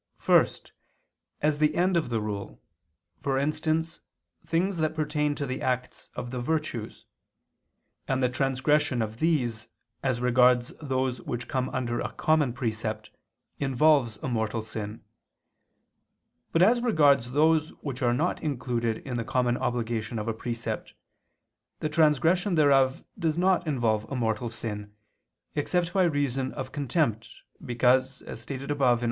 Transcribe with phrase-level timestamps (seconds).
[0.17, 0.71] First,
[1.43, 2.59] as the end of the rule,
[3.21, 3.99] for instance
[4.43, 7.05] things that pertain to the acts of the virtues;
[8.07, 9.67] and the transgression of these,
[10.01, 13.11] as regards those which come under a common precept,
[13.59, 15.03] involves a mortal sin;
[16.51, 20.95] but as regards those which are not included in the common obligation of a precept,
[21.79, 24.93] the transgression thereof does not involve a mortal sin,
[25.53, 28.99] except by reason of contempt, because, as stated above (A.